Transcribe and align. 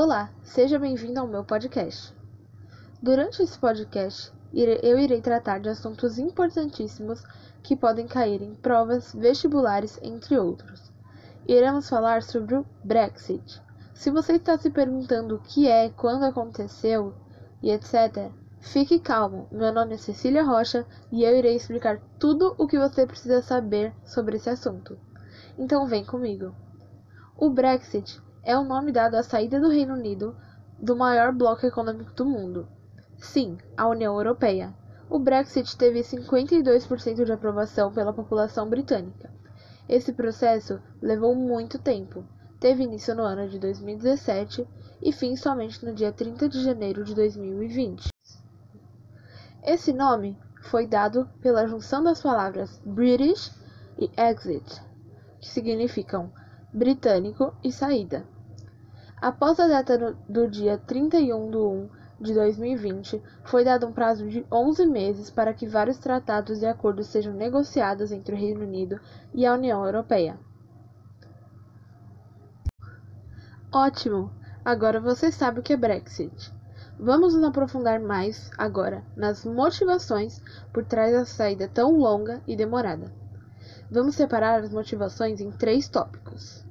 Olá, 0.00 0.30
seja 0.44 0.78
bem-vindo 0.78 1.18
ao 1.18 1.26
meu 1.26 1.42
podcast. 1.42 2.14
Durante 3.02 3.42
esse 3.42 3.58
podcast, 3.58 4.32
eu 4.54 4.96
irei 4.96 5.20
tratar 5.20 5.58
de 5.58 5.70
assuntos 5.70 6.20
importantíssimos 6.20 7.24
que 7.64 7.74
podem 7.74 8.06
cair 8.06 8.40
em 8.40 8.54
provas, 8.54 9.12
vestibulares, 9.12 9.98
entre 10.00 10.38
outros. 10.38 10.92
Iremos 11.48 11.88
falar 11.88 12.22
sobre 12.22 12.54
o 12.54 12.66
Brexit. 12.84 13.60
Se 13.92 14.08
você 14.12 14.34
está 14.34 14.56
se 14.56 14.70
perguntando 14.70 15.34
o 15.34 15.40
que 15.40 15.66
é, 15.66 15.90
quando 15.90 16.22
aconteceu 16.22 17.12
e 17.60 17.72
etc., 17.72 18.30
fique 18.60 19.00
calmo. 19.00 19.48
Meu 19.50 19.72
nome 19.72 19.94
é 19.94 19.98
Cecília 19.98 20.44
Rocha 20.44 20.86
e 21.10 21.24
eu 21.24 21.36
irei 21.36 21.56
explicar 21.56 22.00
tudo 22.20 22.54
o 22.56 22.68
que 22.68 22.78
você 22.78 23.04
precisa 23.04 23.42
saber 23.42 23.92
sobre 24.04 24.36
esse 24.36 24.48
assunto. 24.48 24.96
Então 25.58 25.88
vem 25.88 26.04
comigo. 26.04 26.54
O 27.36 27.50
Brexit 27.50 28.22
é 28.48 28.56
o 28.56 28.64
nome 28.64 28.90
dado 28.90 29.14
à 29.14 29.22
saída 29.22 29.60
do 29.60 29.68
Reino 29.68 29.92
Unido 29.92 30.34
do 30.80 30.96
maior 30.96 31.34
bloco 31.34 31.66
econômico 31.66 32.14
do 32.14 32.24
mundo. 32.24 32.66
Sim, 33.18 33.58
a 33.76 33.86
União 33.86 34.16
Europeia. 34.16 34.74
O 35.10 35.18
Brexit 35.18 35.76
teve 35.76 36.00
52% 36.00 37.26
de 37.26 37.30
aprovação 37.30 37.92
pela 37.92 38.10
população 38.10 38.66
britânica. 38.66 39.30
Esse 39.86 40.14
processo 40.14 40.80
levou 41.02 41.34
muito 41.34 41.78
tempo. 41.78 42.24
Teve 42.58 42.84
início 42.84 43.14
no 43.14 43.22
ano 43.22 43.50
de 43.50 43.58
2017 43.58 44.66
e 45.02 45.12
fim 45.12 45.36
somente 45.36 45.84
no 45.84 45.92
dia 45.92 46.10
30 46.10 46.48
de 46.48 46.64
janeiro 46.64 47.04
de 47.04 47.14
2020. 47.14 48.08
Esse 49.62 49.92
nome 49.92 50.38
foi 50.62 50.86
dado 50.86 51.28
pela 51.42 51.66
junção 51.66 52.02
das 52.02 52.22
palavras 52.22 52.80
British 52.82 53.52
e 53.98 54.10
Exit, 54.16 54.82
que 55.38 55.48
significam 55.48 56.32
britânico 56.72 57.54
e 57.62 57.70
saída. 57.70 58.37
Após 59.20 59.58
a 59.58 59.66
data 59.66 60.16
do 60.28 60.48
dia 60.48 60.78
31 60.78 61.50
de 61.50 61.56
1 61.56 61.88
de 62.20 62.34
2020, 62.34 63.20
foi 63.44 63.64
dado 63.64 63.86
um 63.86 63.92
prazo 63.92 64.28
de 64.28 64.46
11 64.50 64.86
meses 64.86 65.28
para 65.28 65.52
que 65.52 65.66
vários 65.66 65.98
tratados 65.98 66.62
e 66.62 66.66
acordos 66.66 67.08
sejam 67.08 67.32
negociados 67.32 68.12
entre 68.12 68.34
o 68.34 68.38
Reino 68.38 68.62
Unido 68.62 69.00
e 69.34 69.44
a 69.44 69.54
União 69.54 69.84
Europeia. 69.84 70.38
Ótimo! 73.72 74.30
Agora 74.64 75.00
você 75.00 75.32
sabe 75.32 75.60
o 75.60 75.62
que 75.62 75.72
é 75.72 75.76
Brexit. 75.76 76.52
Vamos 76.98 77.34
nos 77.34 77.44
aprofundar 77.44 78.00
mais 78.00 78.50
agora 78.56 79.02
nas 79.16 79.44
motivações 79.44 80.40
por 80.72 80.84
trás 80.84 81.12
da 81.12 81.24
saída 81.24 81.68
tão 81.68 81.96
longa 81.96 82.40
e 82.46 82.54
demorada. 82.54 83.12
Vamos 83.90 84.14
separar 84.14 84.60
as 84.60 84.70
motivações 84.70 85.40
em 85.40 85.50
três 85.50 85.88
tópicos. 85.88 86.67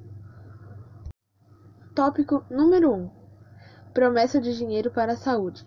Tópico 1.98 2.44
número 2.48 2.92
1: 2.94 3.10
Promessa 3.92 4.40
de 4.40 4.56
dinheiro 4.56 4.88
para 4.88 5.14
a 5.14 5.16
saúde. 5.16 5.66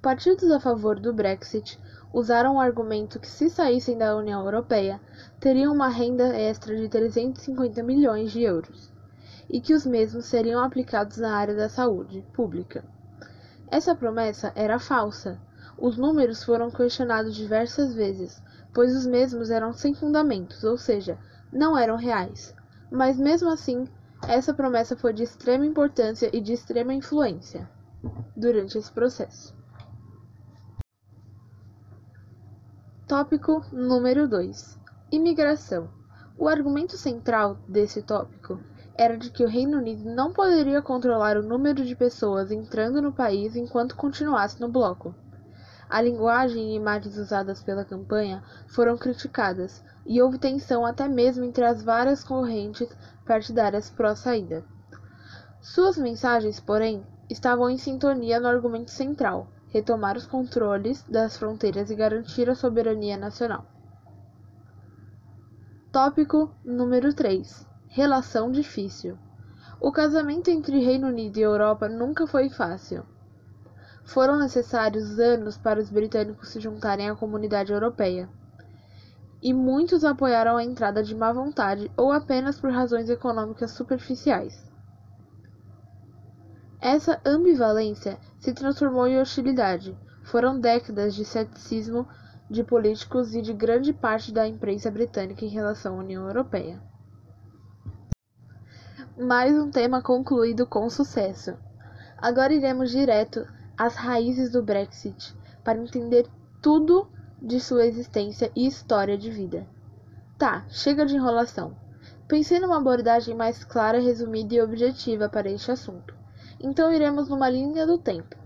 Partidos 0.00 0.48
a 0.52 0.60
favor 0.60 1.00
do 1.00 1.12
Brexit 1.12 1.80
usaram 2.12 2.54
o 2.54 2.60
argumento 2.60 3.18
que, 3.18 3.28
se 3.28 3.50
saíssem 3.50 3.98
da 3.98 4.14
União 4.14 4.44
Europeia, 4.44 5.00
teriam 5.40 5.74
uma 5.74 5.88
renda 5.88 6.28
extra 6.28 6.76
de 6.76 6.88
350 6.88 7.82
milhões 7.82 8.30
de 8.30 8.42
euros 8.42 8.92
e 9.50 9.60
que 9.60 9.74
os 9.74 9.84
mesmos 9.84 10.26
seriam 10.26 10.62
aplicados 10.62 11.16
na 11.16 11.34
área 11.36 11.56
da 11.56 11.68
saúde 11.68 12.24
pública. 12.32 12.84
Essa 13.68 13.96
promessa 13.96 14.52
era 14.54 14.78
falsa. 14.78 15.40
Os 15.76 15.98
números 15.98 16.44
foram 16.44 16.70
questionados 16.70 17.34
diversas 17.34 17.92
vezes, 17.92 18.40
pois 18.72 18.94
os 18.94 19.06
mesmos 19.06 19.50
eram 19.50 19.72
sem 19.72 19.92
fundamentos, 19.92 20.62
ou 20.62 20.78
seja, 20.78 21.18
não 21.52 21.76
eram 21.76 21.96
reais. 21.96 22.54
Mas 22.92 23.18
mesmo 23.18 23.50
assim, 23.50 23.88
essa 24.28 24.54
promessa 24.54 24.96
foi 24.96 25.12
de 25.12 25.22
extrema 25.22 25.66
importância 25.66 26.30
e 26.32 26.40
de 26.40 26.52
extrema 26.52 26.94
influência 26.94 27.68
durante 28.36 28.78
esse 28.78 28.90
processo. 28.90 29.54
Tópico 33.06 33.64
número 33.72 34.26
2: 34.28 34.78
Imigração. 35.12 35.88
O 36.36 36.48
argumento 36.48 36.96
central 36.96 37.58
desse 37.68 38.02
tópico 38.02 38.58
era 38.96 39.16
de 39.16 39.30
que 39.30 39.44
o 39.44 39.48
Reino 39.48 39.78
Unido 39.78 40.04
não 40.04 40.32
poderia 40.32 40.80
controlar 40.80 41.36
o 41.36 41.42
número 41.42 41.84
de 41.84 41.94
pessoas 41.94 42.50
entrando 42.50 43.02
no 43.02 43.12
país 43.12 43.54
enquanto 43.56 43.96
continuasse 43.96 44.60
no 44.60 44.68
bloco. 44.68 45.14
A 45.88 46.00
linguagem 46.00 46.72
e 46.72 46.76
imagens 46.76 47.16
usadas 47.18 47.62
pela 47.62 47.84
campanha 47.84 48.42
foram 48.66 48.96
criticadas, 48.96 49.84
e 50.06 50.20
houve 50.20 50.38
tensão 50.38 50.84
até 50.84 51.08
mesmo 51.08 51.44
entre 51.44 51.64
as 51.64 51.82
várias 51.82 52.22
correntes 52.22 52.88
partidárias 53.24 53.90
pró-saída. 53.90 54.64
Suas 55.60 55.96
mensagens, 55.96 56.60
porém, 56.60 57.06
estavam 57.28 57.70
em 57.70 57.78
sintonia 57.78 58.38
no 58.38 58.48
argumento 58.48 58.90
central: 58.90 59.48
retomar 59.68 60.16
os 60.16 60.26
controles 60.26 61.02
das 61.08 61.36
fronteiras 61.36 61.90
e 61.90 61.94
garantir 61.94 62.50
a 62.50 62.54
soberania 62.54 63.16
nacional. 63.16 63.64
Tópico 65.90 66.52
número 66.64 67.14
3: 67.14 67.66
Relação 67.88 68.50
difícil. 68.50 69.16
O 69.80 69.92
casamento 69.92 70.50
entre 70.50 70.84
Reino 70.84 71.08
Unido 71.08 71.38
e 71.38 71.42
Europa 71.42 71.88
nunca 71.88 72.26
foi 72.26 72.48
fácil. 72.48 73.04
Foram 74.04 74.38
necessários 74.38 75.18
anos 75.18 75.56
para 75.56 75.80
os 75.80 75.90
britânicos 75.90 76.50
se 76.50 76.60
juntarem 76.60 77.10
à 77.10 77.16
comunidade 77.16 77.72
europeia 77.72 78.28
e 79.44 79.52
muitos 79.52 80.04
apoiaram 80.04 80.56
a 80.56 80.64
entrada 80.64 81.02
de 81.02 81.14
má 81.14 81.30
vontade 81.30 81.90
ou 81.98 82.10
apenas 82.10 82.58
por 82.58 82.72
razões 82.72 83.10
econômicas 83.10 83.72
superficiais. 83.72 84.64
Essa 86.80 87.20
ambivalência 87.26 88.18
se 88.38 88.54
transformou 88.54 89.06
em 89.06 89.20
hostilidade. 89.20 89.94
Foram 90.22 90.58
décadas 90.58 91.14
de 91.14 91.26
ceticismo 91.26 92.08
de 92.48 92.64
políticos 92.64 93.34
e 93.34 93.42
de 93.42 93.52
grande 93.52 93.92
parte 93.92 94.32
da 94.32 94.48
imprensa 94.48 94.90
britânica 94.90 95.44
em 95.44 95.48
relação 95.48 95.96
à 95.96 95.98
União 95.98 96.26
Europeia. 96.26 96.80
Mais 99.18 99.54
um 99.54 99.70
tema 99.70 100.02
concluído 100.02 100.66
com 100.66 100.88
sucesso. 100.88 101.54
Agora 102.16 102.54
iremos 102.54 102.90
direto 102.90 103.46
às 103.76 103.96
raízes 103.96 104.50
do 104.50 104.62
Brexit 104.62 105.36
para 105.62 105.78
entender 105.78 106.26
tudo 106.60 107.08
de 107.40 107.60
sua 107.60 107.86
existência 107.86 108.50
e 108.54 108.66
história 108.66 109.18
de 109.18 109.30
vida. 109.30 109.66
Tá, 110.38 110.64
chega 110.68 111.06
de 111.06 111.14
enrolação. 111.14 111.76
Pensei 112.26 112.58
numa 112.58 112.78
abordagem 112.78 113.34
mais 113.34 113.62
clara, 113.64 114.00
resumida 114.00 114.54
e 114.54 114.62
objetiva 114.62 115.28
para 115.28 115.50
este 115.50 115.70
assunto. 115.70 116.14
Então 116.58 116.90
iremos 116.92 117.28
numa 117.28 117.50
linha 117.50 117.86
do 117.86 117.98
tempo. 117.98 118.36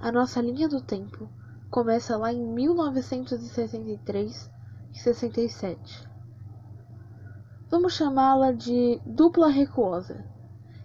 A 0.00 0.12
nossa 0.12 0.40
linha 0.40 0.68
do 0.68 0.80
tempo 0.80 1.28
começa 1.70 2.16
lá 2.16 2.32
em 2.32 2.42
1963 2.42 4.50
e 4.92 4.98
67. 4.98 6.08
Vamos 7.70 7.94
chamá-la 7.94 8.52
de 8.52 9.00
dupla 9.06 9.48
recuosa. 9.48 10.24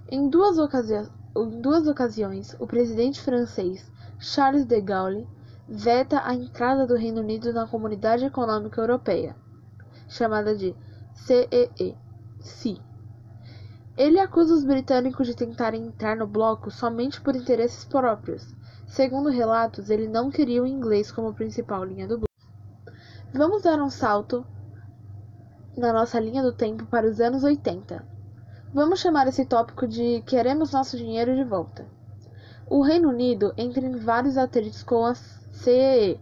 Em 0.09 0.29
duas, 0.29 0.57
ocasi 0.57 0.95
em 1.35 1.61
duas 1.61 1.87
ocasiões, 1.87 2.55
o 2.59 2.65
presidente 2.65 3.21
francês 3.21 3.91
Charles 4.19 4.65
de 4.65 4.79
Gaulle 4.79 5.27
veta 5.67 6.21
a 6.23 6.33
entrada 6.33 6.87
do 6.87 6.95
Reino 6.95 7.21
Unido 7.21 7.51
na 7.51 7.67
Comunidade 7.67 8.23
Econômica 8.23 8.79
Europeia, 8.79 9.35
chamada 10.07 10.55
de 10.55 10.75
CEE. 11.13 11.95
Ele 13.97 14.19
acusa 14.19 14.53
os 14.53 14.63
britânicos 14.63 15.27
de 15.27 15.35
tentarem 15.35 15.87
entrar 15.87 16.15
no 16.15 16.27
bloco 16.27 16.69
somente 16.69 17.19
por 17.19 17.35
interesses 17.35 17.83
próprios. 17.85 18.53
Segundo 18.87 19.29
relatos, 19.29 19.89
ele 19.89 20.07
não 20.07 20.29
queria 20.29 20.61
o 20.61 20.67
inglês 20.67 21.11
como 21.11 21.33
principal 21.33 21.83
linha 21.83 22.07
do 22.07 22.17
bloco. 22.17 22.33
Vamos 23.33 23.63
dar 23.63 23.81
um 23.81 23.89
salto 23.89 24.45
na 25.75 25.91
nossa 25.91 26.19
linha 26.19 26.43
do 26.43 26.53
tempo 26.53 26.85
para 26.85 27.07
os 27.07 27.19
anos 27.19 27.43
80. 27.43 28.14
Vamos 28.75 28.99
chamar 28.99 29.25
esse 29.25 29.45
tópico 29.45 29.87
de 29.87 30.21
Queremos 30.23 30.73
nosso 30.73 30.97
dinheiro 30.97 31.33
de 31.33 31.45
volta. 31.45 31.85
O 32.69 32.81
Reino 32.81 33.07
Unido 33.07 33.53
entra 33.55 33.85
em 33.85 33.95
vários 33.95 34.37
atritos 34.37 34.83
com 34.83 35.05
as 35.05 35.17
CEE 35.53 36.19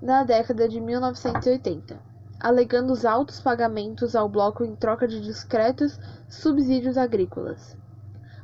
na 0.00 0.24
década 0.24 0.66
de 0.66 0.80
1980, 0.80 2.00
alegando 2.40 2.90
os 2.90 3.04
altos 3.04 3.38
pagamentos 3.38 4.16
ao 4.16 4.30
bloco 4.30 4.64
em 4.64 4.74
troca 4.74 5.06
de 5.06 5.20
discretos 5.20 6.00
subsídios 6.26 6.96
agrícolas, 6.96 7.76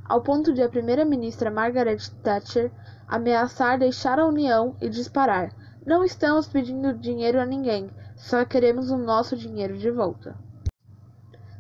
ao 0.05 0.20
ponto 0.20 0.53
de 0.53 0.62
a 0.62 0.69
primeira-ministra 0.69 1.50
Margaret 1.50 2.11
Thatcher 2.23 2.70
ameaçar 3.09 3.79
deixar 3.79 4.19
a 4.19 4.26
União 4.26 4.76
e 4.82 4.91
disparar: 4.91 5.50
Não 5.87 6.05
estamos 6.05 6.47
pedindo 6.47 6.93
dinheiro 6.93 7.41
a 7.41 7.47
ninguém, 7.47 7.88
só 8.17 8.44
queremos 8.44 8.91
o 8.91 8.99
nosso 8.99 9.35
dinheiro 9.35 9.79
de 9.79 9.91
volta. 9.91 10.37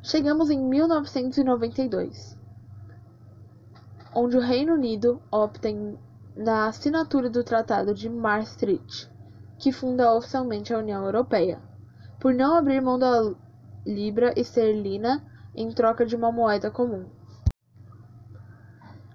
Chegamos 0.02 0.48
em 0.48 0.58
1992, 0.58 2.34
onde 4.14 4.34
o 4.34 4.40
Reino 4.40 4.72
Unido 4.72 5.20
opta 5.30 5.68
na 6.34 6.68
assinatura 6.68 7.28
do 7.28 7.44
Tratado 7.44 7.94
de 7.94 8.08
Maastricht, 8.08 9.10
que 9.58 9.70
funda 9.70 10.14
oficialmente 10.14 10.72
a 10.72 10.78
União 10.78 11.04
Europeia, 11.04 11.60
por 12.18 12.32
não 12.32 12.54
abrir 12.56 12.80
mão 12.80 12.98
da 12.98 13.34
libra 13.86 14.32
esterlina 14.40 15.22
em 15.54 15.70
troca 15.70 16.06
de 16.06 16.16
uma 16.16 16.32
moeda 16.32 16.70
comum. 16.70 17.04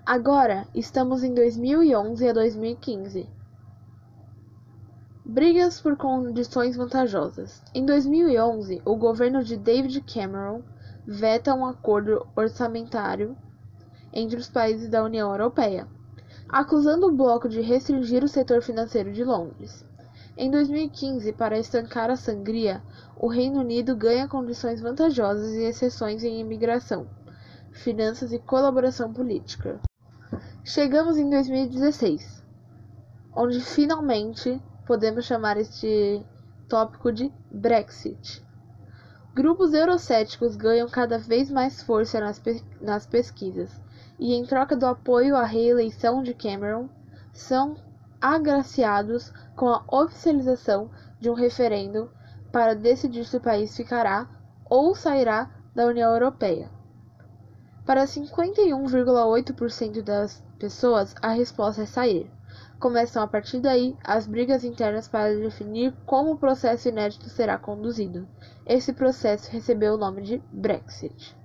Agora 0.06 0.68
estamos 0.76 1.24
em 1.24 1.34
2011 1.34 2.30
a 2.30 2.34
2015. 2.34 3.28
Brigas 5.28 5.82
por 5.82 5.98
condições 5.98 6.78
vantajosas. 6.78 7.60
Em 7.74 7.84
2011, 7.84 8.84
o 8.86 8.96
governo 8.96 9.44
de 9.44 9.58
David 9.58 10.02
Cameron 10.02 10.62
veta 11.04 11.56
um 11.56 11.66
acordo 11.66 12.28
orçamentário 12.36 13.36
entre 14.14 14.38
os 14.38 14.48
países 14.48 14.88
da 14.88 15.04
União 15.04 15.32
Europeia, 15.32 15.88
acusando 16.48 17.08
o 17.08 17.12
bloco 17.12 17.50
de 17.50 17.60
restringir 17.60 18.24
o 18.24 18.28
setor 18.28 18.62
financeiro 18.62 19.12
de 19.12 19.24
Londres. 19.24 19.84
Em 20.38 20.52
2015, 20.52 21.34
para 21.34 21.58
estancar 21.58 22.12
a 22.12 22.16
sangria, 22.16 22.84
o 23.18 23.28
Reino 23.28 23.62
Unido 23.62 23.96
ganha 23.96 24.28
condições 24.28 24.80
vantajosas 24.80 25.54
e 25.54 25.64
exceções 25.64 26.24
em 26.24 26.40
imigração, 26.40 27.08
finanças 27.72 28.32
e 28.32 28.38
colaboração 28.38 29.12
política. 29.12 29.80
Chegamos 30.64 31.18
em 31.18 31.28
2016, 31.32 32.44
onde 33.36 33.60
finalmente 33.60 34.62
podemos 34.86 35.26
chamar 35.26 35.58
este 35.58 36.26
tópico 36.68 37.12
de 37.12 37.32
Brexit. 37.52 38.44
Grupos 39.34 39.74
eurocéticos 39.74 40.56
ganham 40.56 40.88
cada 40.88 41.18
vez 41.18 41.52
mais 41.52 41.84
força 41.84 42.20
nas, 42.20 42.40
pe 42.40 42.64
nas 42.80 43.06
pesquisas, 43.06 43.70
e 44.18 44.34
em 44.34 44.46
troca 44.46 44.76
do 44.76 44.86
apoio 44.86 45.36
à 45.36 45.44
reeleição 45.44 46.24
de 46.24 46.34
Cameron, 46.34 46.88
são 47.34 47.76
agraciados 48.22 49.34
com 49.56 49.68
a 49.68 49.84
oficialização 49.92 50.90
de 51.20 51.30
um 51.30 51.34
referendo 51.34 52.10
para 52.52 52.74
decidir 52.74 53.26
se 53.26 53.36
o 53.36 53.42
país 53.42 53.76
ficará 53.76 54.30
ou 54.70 54.96
sairá 54.96 55.52
da 55.76 55.86
União 55.86 56.12
Europeia. 56.14 56.70
Para 57.86 58.06
51,8% 58.06 60.02
das 60.02 60.42
pessoas, 60.58 61.14
a 61.22 61.30
resposta 61.30 61.84
é 61.84 61.86
sair. 61.86 62.32
Começam 62.80 63.24
a 63.24 63.28
partir 63.28 63.60
daí 63.60 63.96
as 64.04 64.28
brigas 64.28 64.64
internas 64.64 65.08
para 65.08 65.34
definir 65.36 65.94
como 66.06 66.34
o 66.34 66.38
processo 66.38 66.90
inédito 66.90 67.30
será 67.30 67.58
conduzido. 67.58 68.28
Esse 68.66 68.94
processo 68.94 69.52
recebeu 69.52 69.96
o 69.96 69.98
nome 69.98 70.22
de 70.22 70.42
Brexit. 70.52 71.36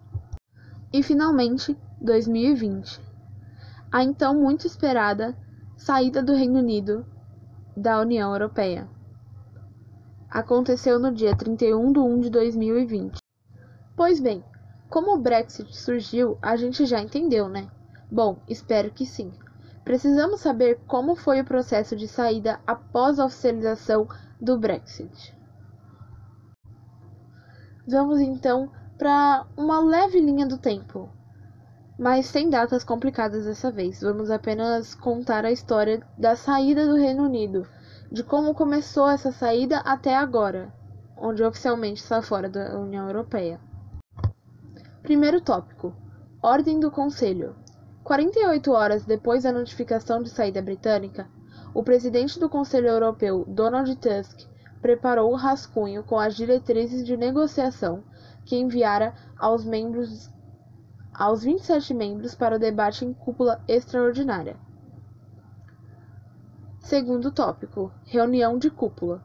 E 0.92 1.02
finalmente, 1.02 1.76
2020. 2.00 3.00
A 3.92 4.02
então 4.02 4.34
muito 4.34 4.66
esperada 4.66 5.36
saída 5.76 6.22
do 6.22 6.34
Reino 6.34 6.58
Unido 6.58 7.06
da 7.76 8.00
União 8.00 8.32
Europeia. 8.32 8.88
Aconteceu 10.28 10.98
no 10.98 11.12
dia 11.12 11.34
31 11.36 11.92
de 11.92 11.98
1 11.98 12.20
de 12.20 12.30
2020. 12.30 13.18
Pois 13.96 14.20
bem, 14.20 14.44
como 14.88 15.14
o 15.14 15.20
Brexit 15.20 15.76
surgiu, 15.76 16.38
a 16.42 16.56
gente 16.56 16.84
já 16.84 17.00
entendeu, 17.00 17.48
né? 17.48 17.68
Bom, 18.10 18.38
espero 18.48 18.90
que 18.90 19.06
sim. 19.06 19.32
Precisamos 19.90 20.40
saber 20.40 20.78
como 20.86 21.16
foi 21.16 21.40
o 21.40 21.44
processo 21.44 21.96
de 21.96 22.06
saída 22.06 22.60
após 22.64 23.18
a 23.18 23.24
oficialização 23.24 24.06
do 24.40 24.56
Brexit. 24.56 25.36
Vamos 27.88 28.20
então 28.20 28.70
para 28.96 29.44
uma 29.56 29.80
leve 29.80 30.20
linha 30.20 30.46
do 30.46 30.58
tempo, 30.58 31.10
mas 31.98 32.26
sem 32.26 32.48
datas 32.48 32.84
complicadas 32.84 33.46
dessa 33.46 33.72
vez. 33.72 34.00
Vamos 34.00 34.30
apenas 34.30 34.94
contar 34.94 35.44
a 35.44 35.50
história 35.50 36.00
da 36.16 36.36
saída 36.36 36.86
do 36.86 36.94
Reino 36.94 37.24
Unido, 37.24 37.66
de 38.12 38.22
como 38.22 38.54
começou 38.54 39.10
essa 39.10 39.32
saída 39.32 39.78
até 39.78 40.14
agora, 40.14 40.72
onde 41.16 41.42
oficialmente 41.42 42.00
está 42.00 42.22
fora 42.22 42.48
da 42.48 42.78
União 42.78 43.08
Europeia. 43.08 43.58
Primeiro 45.02 45.40
tópico: 45.40 45.92
Ordem 46.40 46.78
do 46.78 46.92
Conselho. 46.92 47.56
48 48.04 48.72
horas 48.72 49.04
depois 49.04 49.42
da 49.42 49.52
notificação 49.52 50.22
de 50.22 50.30
saída 50.30 50.62
britânica, 50.62 51.28
o 51.74 51.82
presidente 51.82 52.40
do 52.40 52.48
Conselho 52.48 52.88
Europeu, 52.88 53.44
Donald 53.46 53.94
Tusk, 53.96 54.48
preparou 54.80 55.30
o 55.30 55.36
rascunho 55.36 56.02
com 56.02 56.18
as 56.18 56.34
diretrizes 56.34 57.04
de 57.04 57.16
negociação 57.16 58.02
que 58.44 58.56
enviara 58.56 59.14
aos 59.38 59.64
membros 59.64 60.30
aos 61.12 61.44
27 61.44 61.92
membros 61.92 62.34
para 62.34 62.56
o 62.56 62.58
debate 62.58 63.04
em 63.04 63.12
cúpula 63.12 63.62
extraordinária. 63.68 64.56
Segundo 66.78 67.30
tópico: 67.30 67.92
reunião 68.04 68.58
de 68.58 68.70
cúpula. 68.70 69.22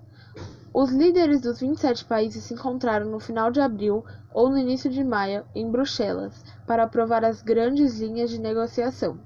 Os 0.78 0.92
líderes 0.92 1.40
dos 1.40 1.62
27 1.62 2.04
países 2.04 2.44
se 2.44 2.54
encontraram 2.54 3.10
no 3.10 3.18
final 3.18 3.50
de 3.50 3.62
abril 3.62 4.04
ou 4.34 4.50
no 4.50 4.58
início 4.58 4.92
de 4.92 5.06
maio 5.06 5.46
em 5.56 5.72
Bruxelas 5.72 6.44
para 6.68 6.84
aprovar 6.84 7.24
as 7.24 7.42
grandes 7.42 7.98
linhas 7.98 8.30
de 8.30 8.42
negociação. 8.42 9.18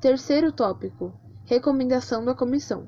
Terceiro 0.00 0.52
tópico: 0.52 1.12
recomendação 1.44 2.24
da 2.24 2.36
Comissão. 2.36 2.86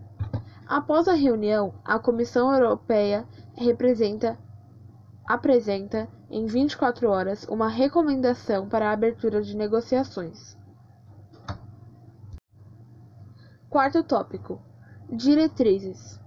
Após 0.65 1.09
a 1.09 1.15
reunião, 1.15 1.75
a 1.85 1.99
Comissão 1.99 2.55
Europeia 2.55 3.27
apresenta 5.27 6.09
em 6.31 6.47
24 6.47 7.11
horas 7.11 7.49
uma 7.49 7.69
recomendação 7.69 8.69
para 8.69 8.91
a 8.91 8.93
abertura 8.93 9.43
de 9.43 9.57
negociações. 9.57 10.57
Quarto 13.69 14.05
tópico: 14.05 14.63
diretrizes. 15.11 16.23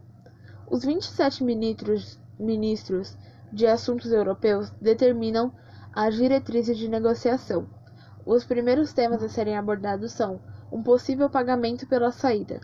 Os 0.70 0.84
27 0.84 1.44
ministros, 1.44 2.20
ministros 2.38 3.18
de 3.52 3.66
Assuntos 3.66 4.12
Europeus 4.12 4.70
determinam 4.82 5.52
as 5.94 6.16
diretrizes 6.16 6.78
de 6.78 6.88
negociação. 6.88 7.68
Os 8.26 8.44
primeiros 8.44 8.92
temas 8.92 9.24
a 9.24 9.30
serem 9.30 9.58
abordados 9.58 10.12
são 10.12 10.42
um 10.72 10.84
possível 10.84 11.30
pagamento 11.30 11.88
pela 11.88 12.12
saída, 12.12 12.60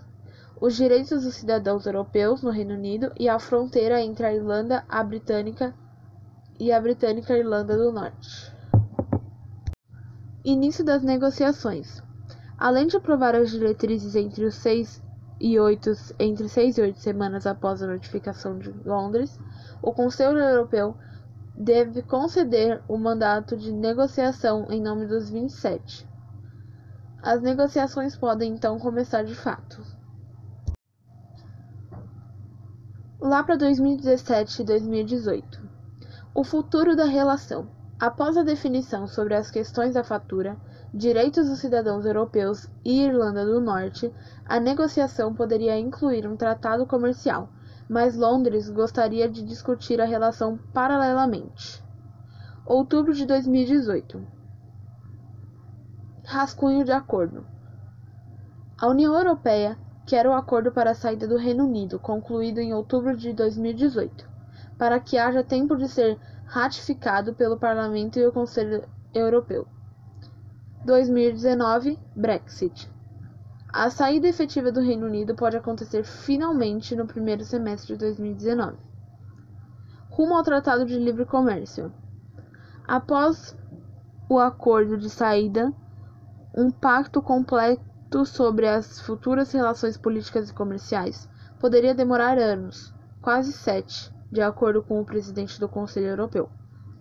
os 0.65 0.77
direitos 0.77 1.23
dos 1.23 1.35
cidadãos 1.35 1.85
europeus 1.85 2.41
no 2.41 2.49
Reino 2.49 2.73
Unido 2.75 3.11
e 3.19 3.27
a 3.27 3.37
fronteira 3.37 4.01
entre 4.01 4.25
a 4.25 4.33
Irlanda 4.33 4.85
a 4.87 5.03
Britânica 5.03 5.75
e 6.57 6.71
a 6.71 6.79
Britânica 6.79 7.37
Irlanda 7.37 7.75
do 7.75 7.91
Norte. 7.91 8.55
Início 10.45 10.81
das 10.81 11.03
negociações. 11.03 12.01
Além 12.57 12.87
de 12.87 12.95
aprovar 12.95 13.35
as 13.35 13.51
diretrizes 13.51 14.15
entre 14.15 14.45
os 14.45 14.55
seis 14.55 15.02
e 15.43 15.59
oito, 15.59 15.91
entre 16.17 16.47
seis 16.47 16.77
e 16.77 16.81
oito 16.81 16.99
semanas 16.99 17.45
após 17.45 17.83
a 17.83 17.87
notificação 17.87 18.57
de 18.57 18.71
Londres, 18.85 19.37
o 19.81 19.91
Conselho 19.91 20.39
Europeu 20.39 20.95
deve 21.53 22.01
conceder 22.01 22.81
o 22.87 22.97
mandato 22.97 23.57
de 23.57 23.69
negociação 23.69 24.67
em 24.69 24.81
nome 24.81 25.05
dos 25.05 25.29
27. 25.29 26.07
As 27.21 27.41
negociações 27.41 28.15
podem 28.15 28.53
então 28.53 28.79
começar 28.79 29.23
de 29.23 29.35
fato. 29.35 29.83
Lá 33.19 33.43
para 33.43 33.57
2017 33.57 34.61
e 34.61 34.65
2018. 34.65 35.61
O 36.33 36.45
futuro 36.45 36.95
da 36.95 37.05
relação. 37.05 37.67
Após 37.99 38.37
a 38.37 38.43
definição 38.43 39.07
sobre 39.07 39.35
as 39.35 39.51
questões 39.51 39.93
da 39.93 40.05
fatura, 40.05 40.57
direitos 40.93 41.49
dos 41.49 41.59
cidadãos 41.59 42.05
europeus 42.05 42.69
e 42.85 43.01
Irlanda 43.01 43.43
do 43.43 43.59
Norte, 43.59 44.13
a 44.45 44.59
negociação 44.59 45.33
poderia 45.33 45.79
incluir 45.79 46.27
um 46.27 46.37
tratado 46.37 46.85
comercial, 46.85 47.49
mas 47.89 48.15
Londres 48.15 48.69
gostaria 48.69 49.27
de 49.27 49.41
discutir 49.41 49.99
a 49.99 50.05
relação 50.05 50.59
paralelamente. 50.71 51.83
Outubro 52.63 53.13
de 53.13 53.25
2018. 53.25 54.21
Rascunho 56.23 56.85
de 56.85 56.91
acordo. 56.91 57.43
A 58.79 58.87
União 58.87 59.13
Europeia 59.15 59.77
quer 60.05 60.27
o 60.27 60.33
acordo 60.33 60.71
para 60.71 60.91
a 60.91 60.95
saída 60.95 61.27
do 61.27 61.37
Reino 61.37 61.65
Unido, 61.65 61.97
concluído 61.97 62.59
em 62.59 62.73
outubro 62.73 63.17
de 63.17 63.33
2018, 63.33 64.29
para 64.77 64.99
que 64.99 65.17
haja 65.17 65.43
tempo 65.43 65.75
de 65.75 65.87
ser 65.87 66.19
ratificado 66.45 67.33
pelo 67.33 67.57
Parlamento 67.57 68.19
e 68.19 68.25
o 68.25 68.31
Conselho 68.31 68.87
Europeu. 69.13 69.67
2019 70.85 71.97
Brexit. 72.13 72.91
A 73.71 73.89
saída 73.89 74.27
efetiva 74.27 74.69
do 74.69 74.81
Reino 74.81 75.07
Unido 75.07 75.33
pode 75.33 75.55
acontecer 75.55 76.03
finalmente 76.03 76.93
no 76.93 77.07
primeiro 77.07 77.45
semestre 77.45 77.93
de 77.93 77.99
2019. 77.99 78.75
Rumo 80.09 80.35
ao 80.35 80.43
Tratado 80.43 80.85
de 80.85 80.99
Livre 80.99 81.25
Comércio. 81.25 81.89
Após 82.85 83.57
o 84.29 84.37
acordo 84.37 84.97
de 84.97 85.09
saída, 85.09 85.73
um 86.53 86.69
pacto 86.69 87.21
completo 87.21 88.25
sobre 88.25 88.67
as 88.67 88.99
futuras 88.99 89.53
relações 89.53 89.97
políticas 89.97 90.49
e 90.49 90.53
comerciais 90.53 91.29
poderia 91.61 91.95
demorar 91.95 92.37
anos, 92.37 92.93
quase 93.21 93.53
sete, 93.53 94.13
de 94.29 94.41
acordo 94.41 94.83
com 94.83 94.99
o 94.99 95.05
presidente 95.05 95.57
do 95.61 95.69
Conselho 95.69 96.07
Europeu, 96.07 96.49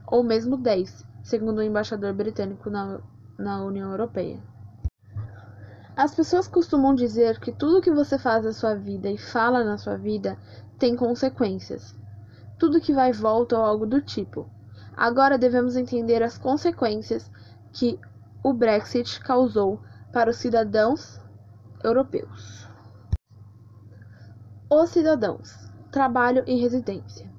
ou 0.07 0.23
mesmo 0.23 0.57
dez, 0.57 1.05
segundo 1.25 1.59
o 1.59 1.63
embaixador 1.63 2.15
britânico 2.15 2.71
na 2.71 3.01
na 3.39 3.63
União 3.65 3.91
Europeia. 3.91 4.41
As 5.95 6.15
pessoas 6.15 6.49
costumam 6.49 6.95
dizer 6.95 7.39
que 7.39 7.53
tudo 7.53 7.83
que 7.83 7.91
você 7.91 8.19
faz 8.19 8.45
na 8.45 8.53
sua 8.53 8.75
vida 8.75 9.11
e 9.11 9.19
fala 9.19 9.63
na 9.63 9.77
sua 9.77 9.97
vida 9.97 10.39
tem 10.79 10.97
consequências. 10.97 11.95
Tudo 12.59 12.81
que 12.81 12.95
vai 12.95 13.11
e 13.11 13.13
volta 13.13 13.59
ou 13.59 13.65
algo 13.65 13.87
do 13.87 14.01
tipo. 14.01 14.49
Agora 14.97 15.37
devemos 15.37 15.77
entender 15.77 16.23
as 16.23 16.39
consequências 16.39 17.31
que 17.73 17.99
o 18.43 18.53
Brexit 18.53 19.21
causou 19.21 19.81
para 20.13 20.31
os 20.31 20.37
cidadãos 20.37 21.21
europeus. 21.85 22.69
Os 24.71 24.91
cidadãos, 24.91 25.55
trabalho 25.91 26.43
e 26.47 26.61
residência. 26.61 27.31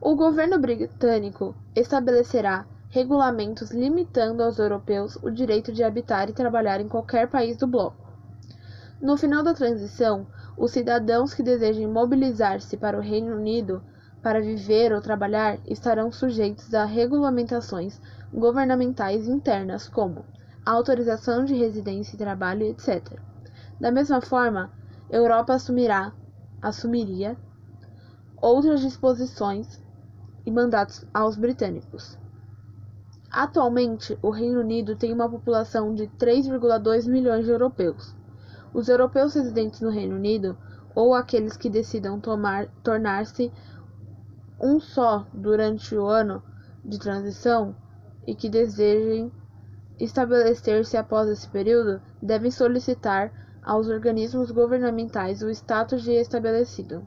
O 0.00 0.14
governo 0.14 0.58
britânico 0.58 1.54
estabelecerá 1.74 2.66
regulamentos 2.90 3.70
limitando 3.70 4.42
aos 4.42 4.58
europeus 4.58 5.16
o 5.22 5.30
direito 5.30 5.72
de 5.72 5.84
habitar 5.84 6.30
e 6.30 6.32
trabalhar 6.32 6.80
em 6.80 6.88
qualquer 6.88 7.28
país 7.28 7.56
do 7.56 7.66
bloco. 7.66 8.08
No 9.00 9.16
final 9.16 9.42
da 9.42 9.52
transição, 9.52 10.26
os 10.56 10.70
cidadãos 10.70 11.34
que 11.34 11.42
desejem 11.42 11.86
mobilizar-se 11.86 12.76
para 12.76 12.96
o 12.96 13.02
Reino 13.02 13.36
Unido 13.36 13.82
para 14.22 14.40
viver 14.40 14.92
ou 14.92 15.00
trabalhar 15.00 15.58
estarão 15.66 16.10
sujeitos 16.10 16.74
a 16.74 16.84
regulamentações 16.84 18.00
governamentais 18.32 19.28
internas, 19.28 19.88
como 19.88 20.24
autorização 20.64 21.44
de 21.44 21.54
residência 21.54 22.16
e 22.16 22.18
trabalho, 22.18 22.64
etc. 22.64 23.20
Da 23.80 23.92
mesma 23.92 24.20
forma, 24.20 24.70
Europa 25.08 25.54
assumirá, 25.54 26.12
assumiria 26.60 27.36
outras 28.40 28.80
disposições 28.80 29.80
e 30.44 30.50
mandatos 30.50 31.06
aos 31.14 31.36
britânicos. 31.36 32.18
Atualmente, 33.30 34.18
o 34.22 34.30
Reino 34.30 34.60
Unido 34.60 34.96
tem 34.96 35.12
uma 35.12 35.28
população 35.28 35.94
de 35.94 36.06
3,2 36.18 37.06
milhões 37.06 37.44
de 37.44 37.50
europeus. 37.50 38.14
Os 38.72 38.88
europeus 38.88 39.34
residentes 39.34 39.80
no 39.80 39.90
Reino 39.90 40.16
Unido, 40.16 40.56
ou 40.94 41.14
aqueles 41.14 41.56
que 41.56 41.68
decidam 41.68 42.20
tornar-se 42.82 43.52
um 44.60 44.80
só 44.80 45.26
durante 45.32 45.94
o 45.94 46.06
ano 46.06 46.42
de 46.84 46.98
transição 46.98 47.76
e 48.26 48.34
que 48.34 48.48
desejem 48.48 49.30
estabelecer-se 50.00 50.96
após 50.96 51.28
esse 51.28 51.48
período, 51.48 52.00
devem 52.22 52.50
solicitar 52.50 53.30
aos 53.62 53.88
organismos 53.88 54.50
governamentais 54.50 55.42
o 55.42 55.50
status 55.50 56.02
de 56.02 56.12
estabelecido. 56.12 57.06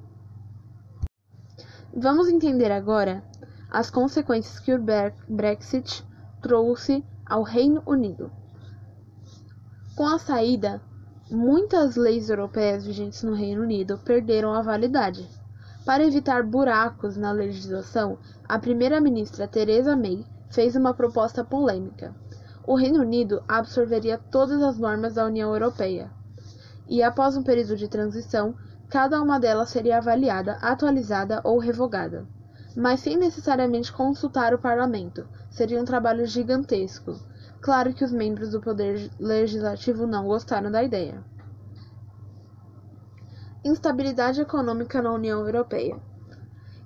Vamos 1.94 2.30
entender 2.30 2.72
agora 2.72 3.24
as 3.70 3.90
consequências 3.90 4.60
que 4.60 4.74
o 4.74 4.80
Brexit 5.28 6.06
trouxe 6.41 7.05
ao 7.24 7.43
Reino 7.43 7.83
Unido. 7.86 8.31
Com 9.95 10.07
a 10.07 10.17
saída, 10.17 10.81
muitas 11.29 11.95
leis 11.95 12.29
europeias 12.29 12.86
vigentes 12.86 13.21
no 13.21 13.33
Reino 13.33 13.62
Unido 13.62 14.00
perderam 14.00 14.51
a 14.53 14.62
validade. 14.62 15.29
Para 15.86 16.03
evitar 16.03 16.43
buracos 16.43 17.15
na 17.15 17.31
legislação, 17.31 18.17
a 18.50 18.57
primeira-ministra 18.57 19.48
Theresa 19.48 19.95
May 19.95 20.25
fez 20.50 20.75
uma 20.75 20.93
proposta 20.93 21.43
polêmica. 21.43 22.13
O 22.65 22.75
Reino 22.75 23.01
Unido 23.01 23.43
absorveria 23.48 24.17
todas 24.17 24.62
as 24.62 24.77
normas 24.77 25.13
da 25.13 25.25
União 25.25 25.53
Europeia, 25.53 26.10
e 26.88 27.03
após 27.03 27.38
um 27.38 27.43
período 27.43 27.75
de 27.75 27.88
transição, 27.88 28.55
cada 28.89 29.21
uma 29.21 29.39
delas 29.39 29.69
seria 29.69 29.98
avaliada, 29.98 30.53
atualizada 30.62 31.39
ou 31.43 31.60
revogada 31.60 32.27
mas 32.75 33.00
sem 33.01 33.18
necessariamente 33.18 33.92
consultar 33.92 34.54
o 34.54 34.60
parlamento. 34.60 35.28
Seria 35.50 35.82
um 35.82 35.86
trabalho 35.86 36.25
gigantesco. 36.25 37.20
Claro 37.62 37.94
que 37.94 38.04
os 38.04 38.12
membros 38.12 38.51
do 38.51 38.62
Poder 38.62 39.12
Legislativo 39.20 40.08
não 40.08 40.25
gostaram 40.25 40.72
da 40.72 40.84
ideia. 40.84 41.24
Instabilidade 43.63 44.42
econômica 44.42 45.01
na 45.01 45.13
União 45.13 45.40
Europeia. 45.46 45.96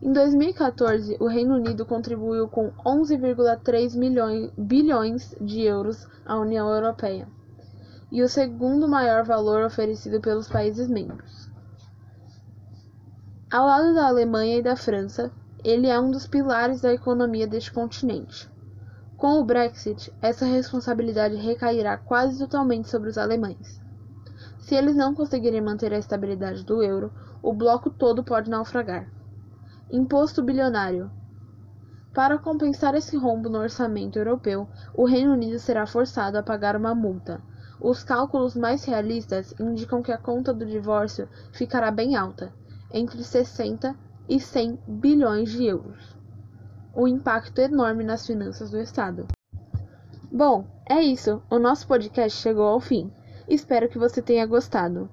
Em 0.01 0.11
2014, 0.11 1.15
o 1.21 1.27
Reino 1.27 1.55
Unido 1.55 1.85
contribuiu 1.85 2.49
com 2.49 2.71
11,3 2.85 4.51
bilhões 4.57 5.33
de 5.39 5.61
euros 5.61 6.05
à 6.25 6.37
União 6.37 6.69
Europeia, 6.69 7.27
e 8.11 8.21
o 8.21 8.27
segundo 8.27 8.89
maior 8.89 9.23
valor 9.23 9.63
oferecido 9.63 10.19
pelos 10.19 10.49
países 10.49 10.89
membros. 10.89 11.49
Ao 13.49 13.65
lado 13.65 13.93
da 13.93 14.07
Alemanha 14.07 14.57
e 14.57 14.61
da 14.61 14.75
França, 14.75 15.31
ele 15.65 15.87
é 15.87 15.99
um 15.99 16.11
dos 16.11 16.27
pilares 16.27 16.79
da 16.79 16.93
economia 16.93 17.47
deste 17.47 17.73
continente. 17.73 18.47
Com 19.17 19.39
o 19.39 19.43
Brexit, 19.43 20.13
essa 20.21 20.45
responsabilidade 20.45 21.37
recairá 21.37 21.97
quase 21.97 22.37
totalmente 22.37 22.87
sobre 22.87 23.09
os 23.09 23.17
alemães. 23.17 23.81
Se 24.59 24.75
eles 24.75 24.95
não 24.95 25.15
conseguirem 25.15 25.61
manter 25.61 25.91
a 25.91 25.97
estabilidade 25.97 26.63
do 26.63 26.83
euro, 26.83 27.11
o 27.41 27.51
bloco 27.51 27.89
todo 27.89 28.23
pode 28.23 28.47
naufragar. 28.47 29.09
Imposto 29.91 30.43
bilionário. 30.43 31.09
Para 32.13 32.37
compensar 32.37 32.93
esse 32.93 33.17
rombo 33.17 33.49
no 33.49 33.57
orçamento 33.57 34.19
europeu, 34.19 34.69
o 34.93 35.03
Reino 35.03 35.33
Unido 35.33 35.57
será 35.57 35.87
forçado 35.87 36.37
a 36.37 36.43
pagar 36.43 36.75
uma 36.75 36.93
multa. 36.93 37.41
Os 37.81 38.03
cálculos 38.03 38.55
mais 38.55 38.85
realistas 38.85 39.55
indicam 39.59 40.03
que 40.03 40.11
a 40.11 40.17
conta 40.19 40.53
do 40.53 40.63
divórcio 40.63 41.27
ficará 41.51 41.89
bem 41.89 42.15
alta, 42.15 42.53
entre 42.93 43.23
60 43.23 44.04
e 44.27 44.39
100 44.39 44.79
bilhões 44.87 45.51
de 45.51 45.65
euros. 45.65 46.15
Um 46.95 47.07
impacto 47.07 47.59
enorme 47.59 48.03
nas 48.03 48.25
finanças 48.25 48.71
do 48.71 48.79
Estado. 48.79 49.27
Bom, 50.31 50.65
é 50.89 51.01
isso. 51.01 51.41
O 51.49 51.59
nosso 51.59 51.87
podcast 51.87 52.41
chegou 52.41 52.65
ao 52.65 52.79
fim. 52.79 53.11
Espero 53.47 53.89
que 53.89 53.97
você 53.97 54.21
tenha 54.21 54.45
gostado. 54.45 55.09